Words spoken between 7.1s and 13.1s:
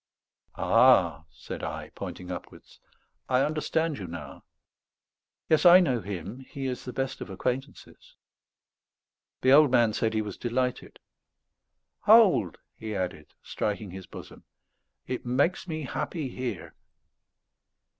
of acquaintances." The old man said he was delighted. "Hold," he